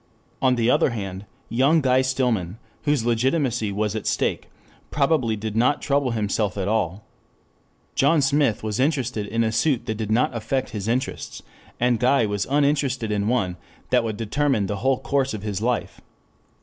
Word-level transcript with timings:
On 0.41 0.55
the 0.55 0.67
other 0.67 0.89
hand, 0.89 1.25
young 1.47 1.79
Guy 1.79 2.01
Stillman, 2.01 2.57
whose 2.85 3.05
legitimacy 3.05 3.71
was 3.71 3.95
at 3.95 4.07
stake, 4.07 4.49
probably 4.89 5.35
did 5.35 5.55
not 5.55 5.79
trouble 5.79 6.09
himself 6.09 6.57
at 6.57 6.67
all. 6.67 7.05
John 7.93 8.19
Smith 8.23 8.63
was 8.63 8.79
interested 8.79 9.27
in 9.27 9.43
a 9.43 9.51
suit 9.51 9.85
that 9.85 9.97
did 9.97 10.11
not 10.11 10.35
affect 10.35 10.71
his 10.71 10.87
"interests," 10.87 11.43
and 11.79 11.99
Guy 11.99 12.25
was 12.25 12.47
uninterested 12.49 13.11
in 13.11 13.27
one 13.27 13.57
that 13.91 14.03
would 14.03 14.17
determine 14.17 14.65
the 14.65 14.77
whole 14.77 14.97
course 14.97 15.35
of 15.35 15.43
his 15.43 15.61
life. 15.61 16.01